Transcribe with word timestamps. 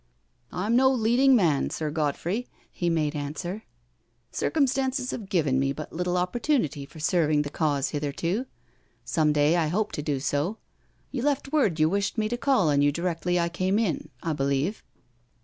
"I'm 0.51 0.75
no 0.75 0.89
leading 0.91 1.35
man. 1.35 1.69
Sir 1.69 1.91
Godfrey," 1.91 2.47
he 2.71 2.89
made 2.89 3.15
an 3.15 3.35
swer; 3.35 3.61
"circumstances 4.31 5.11
have 5.11 5.29
given 5.29 5.59
me 5.59 5.73
but 5.73 5.93
little 5.93 6.15
oppor 6.15 6.41
tunity 6.41 6.89
for 6.89 6.99
serving 6.99 7.43
the 7.43 7.51
Cause 7.51 7.91
'itherto— 7.93 8.47
some 9.15 9.31
day 9.31 9.55
I 9.57 9.67
hope 9.67 9.91
to 9.91 10.01
do 10.01 10.19
so. 10.19 10.57
You 11.11 11.21
left 11.21 11.51
word 11.51 11.79
you 11.79 11.87
wished 11.87 12.17
me 12.17 12.27
to 12.29 12.35
call 12.37 12.71
on 12.71 12.81
you 12.81 12.91
directly 12.91 13.39
I 13.39 13.47
came 13.49 13.77
in, 13.77 14.09
I 14.23 14.33
believe?" 14.33 14.83